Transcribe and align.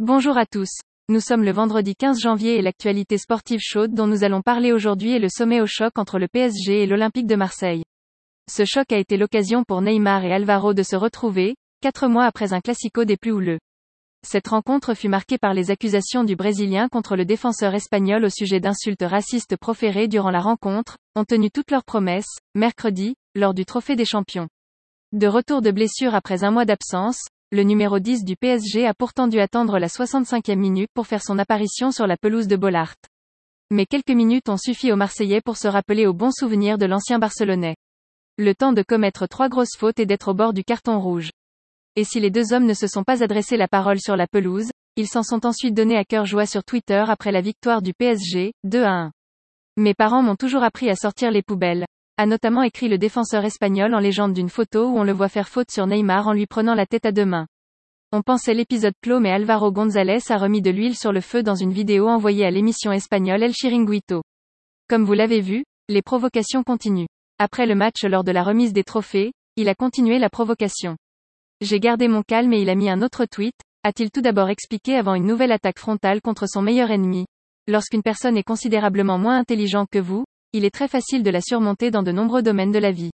Bonjour 0.00 0.36
à 0.36 0.44
tous. 0.44 0.80
Nous 1.08 1.20
sommes 1.20 1.44
le 1.44 1.52
vendredi 1.52 1.94
15 1.94 2.18
janvier 2.18 2.56
et 2.56 2.62
l'actualité 2.62 3.16
sportive 3.16 3.60
chaude 3.62 3.94
dont 3.94 4.08
nous 4.08 4.24
allons 4.24 4.42
parler 4.42 4.72
aujourd'hui 4.72 5.12
est 5.12 5.20
le 5.20 5.28
sommet 5.28 5.60
au 5.60 5.66
choc 5.66 5.92
entre 6.00 6.18
le 6.18 6.26
PSG 6.26 6.82
et 6.82 6.86
l'Olympique 6.86 7.28
de 7.28 7.36
Marseille. 7.36 7.84
Ce 8.50 8.64
choc 8.64 8.90
a 8.90 8.98
été 8.98 9.16
l'occasion 9.16 9.62
pour 9.62 9.82
Neymar 9.82 10.24
et 10.24 10.32
Alvaro 10.32 10.74
de 10.74 10.82
se 10.82 10.96
retrouver, 10.96 11.54
quatre 11.80 12.08
mois 12.08 12.24
après 12.24 12.52
un 12.52 12.60
classico 12.60 13.04
des 13.04 13.16
plus 13.16 13.30
houleux. 13.30 13.60
Cette 14.26 14.48
rencontre 14.48 14.94
fut 14.94 15.06
marquée 15.06 15.38
par 15.38 15.54
les 15.54 15.70
accusations 15.70 16.24
du 16.24 16.34
Brésilien 16.34 16.88
contre 16.88 17.14
le 17.14 17.24
défenseur 17.24 17.72
espagnol 17.72 18.24
au 18.24 18.30
sujet 18.30 18.58
d'insultes 18.58 19.04
racistes 19.08 19.56
proférées 19.56 20.08
durant 20.08 20.32
la 20.32 20.40
rencontre, 20.40 20.96
ont 21.14 21.24
tenu 21.24 21.52
toutes 21.52 21.70
leurs 21.70 21.84
promesses, 21.84 22.38
mercredi, 22.56 23.14
lors 23.36 23.54
du 23.54 23.64
Trophée 23.64 23.94
des 23.94 24.04
Champions. 24.04 24.48
De 25.12 25.28
retour 25.28 25.62
de 25.62 25.70
blessure 25.70 26.16
après 26.16 26.42
un 26.42 26.50
mois 26.50 26.64
d'absence, 26.64 27.20
le 27.54 27.62
numéro 27.62 28.00
10 28.00 28.24
du 28.24 28.34
PSG 28.34 28.84
a 28.84 28.94
pourtant 28.94 29.28
dû 29.28 29.38
attendre 29.38 29.78
la 29.78 29.86
65e 29.86 30.56
minute 30.56 30.90
pour 30.92 31.06
faire 31.06 31.22
son 31.22 31.38
apparition 31.38 31.92
sur 31.92 32.08
la 32.08 32.16
pelouse 32.16 32.48
de 32.48 32.56
Bollard. 32.56 32.96
Mais 33.70 33.86
quelques 33.86 34.10
minutes 34.10 34.48
ont 34.48 34.56
suffi 34.56 34.90
aux 34.90 34.96
Marseillais 34.96 35.40
pour 35.40 35.56
se 35.56 35.68
rappeler 35.68 36.04
au 36.08 36.12
bon 36.12 36.32
souvenir 36.32 36.78
de 36.78 36.86
l'ancien 36.86 37.20
Barcelonais. 37.20 37.76
Le 38.38 38.56
temps 38.56 38.72
de 38.72 38.82
commettre 38.82 39.28
trois 39.28 39.48
grosses 39.48 39.76
fautes 39.78 40.00
et 40.00 40.04
d'être 40.04 40.32
au 40.32 40.34
bord 40.34 40.52
du 40.52 40.64
carton 40.64 40.98
rouge. 40.98 41.30
Et 41.94 42.02
si 42.02 42.18
les 42.18 42.32
deux 42.32 42.52
hommes 42.52 42.66
ne 42.66 42.74
se 42.74 42.88
sont 42.88 43.04
pas 43.04 43.22
adressés 43.22 43.56
la 43.56 43.68
parole 43.68 44.00
sur 44.00 44.16
la 44.16 44.26
pelouse, 44.26 44.70
ils 44.96 45.06
s'en 45.06 45.22
sont 45.22 45.46
ensuite 45.46 45.74
donnés 45.74 45.96
à 45.96 46.04
cœur 46.04 46.26
joie 46.26 46.46
sur 46.46 46.64
Twitter 46.64 47.04
après 47.06 47.30
la 47.30 47.40
victoire 47.40 47.82
du 47.82 47.94
PSG, 47.94 48.52
2 48.64 48.82
à 48.82 48.94
1. 48.94 49.12
Mes 49.76 49.94
parents 49.94 50.24
m'ont 50.24 50.34
toujours 50.34 50.64
appris 50.64 50.90
à 50.90 50.96
sortir 50.96 51.30
les 51.30 51.42
poubelles, 51.42 51.86
a 52.16 52.26
notamment 52.26 52.62
écrit 52.62 52.88
le 52.88 52.98
défenseur 52.98 53.44
espagnol 53.44 53.94
en 53.94 53.98
légende 53.98 54.34
d'une 54.34 54.48
photo 54.48 54.86
où 54.86 54.98
on 54.98 55.02
le 55.04 55.12
voit 55.12 55.28
faire 55.28 55.48
faute 55.48 55.70
sur 55.70 55.86
Neymar 55.86 56.28
en 56.28 56.32
lui 56.32 56.46
prenant 56.46 56.74
la 56.74 56.86
tête 56.86 57.06
à 57.06 57.12
deux 57.12 57.26
mains. 57.26 57.46
On 58.12 58.22
pensait 58.22 58.54
l'épisode 58.54 58.94
clos 59.02 59.18
mais 59.18 59.32
Alvaro 59.32 59.72
González 59.72 60.30
a 60.30 60.38
remis 60.38 60.62
de 60.62 60.70
l'huile 60.70 60.96
sur 60.96 61.12
le 61.12 61.20
feu 61.20 61.42
dans 61.42 61.56
une 61.56 61.72
vidéo 61.72 62.08
envoyée 62.08 62.46
à 62.46 62.50
l'émission 62.52 62.92
espagnole 62.92 63.42
El 63.42 63.52
Chiringuito. 63.52 64.22
Comme 64.88 65.04
vous 65.04 65.14
l'avez 65.14 65.40
vu, 65.40 65.64
les 65.88 66.02
provocations 66.02 66.62
continuent. 66.62 67.08
Après 67.40 67.66
le 67.66 67.74
match 67.74 68.04
lors 68.04 68.22
de 68.22 68.30
la 68.30 68.44
remise 68.44 68.72
des 68.72 68.84
trophées, 68.84 69.32
il 69.56 69.68
a 69.68 69.74
continué 69.74 70.20
la 70.20 70.30
provocation. 70.30 70.96
J'ai 71.60 71.80
gardé 71.80 72.06
mon 72.06 72.22
calme 72.22 72.52
et 72.52 72.62
il 72.62 72.70
a 72.70 72.76
mis 72.76 72.88
un 72.88 73.02
autre 73.02 73.24
tweet, 73.24 73.54
a-t-il 73.82 74.10
tout 74.12 74.20
d'abord 74.20 74.50
expliqué 74.50 74.94
avant 74.94 75.14
une 75.14 75.26
nouvelle 75.26 75.52
attaque 75.52 75.80
frontale 75.80 76.20
contre 76.20 76.46
son 76.48 76.62
meilleur 76.62 76.92
ennemi? 76.92 77.26
Lorsqu'une 77.66 78.02
personne 78.02 78.36
est 78.36 78.44
considérablement 78.44 79.18
moins 79.18 79.38
intelligente 79.38 79.88
que 79.90 79.98
vous, 79.98 80.24
il 80.54 80.64
est 80.64 80.70
très 80.70 80.86
facile 80.86 81.24
de 81.24 81.30
la 81.30 81.40
surmonter 81.40 81.90
dans 81.90 82.04
de 82.04 82.12
nombreux 82.12 82.40
domaines 82.40 82.70
de 82.70 82.78
la 82.78 82.92
vie. 82.92 83.10